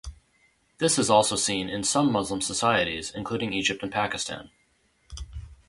This 0.79 0.97
is 0.97 1.11
also 1.11 1.35
seen 1.35 1.69
in 1.69 1.83
some 1.83 2.11
Muslim 2.11 2.41
societies 2.41 3.11
including 3.13 3.53
Egypt 3.53 3.83
and 3.83 3.91
Pakistan. 3.91 4.49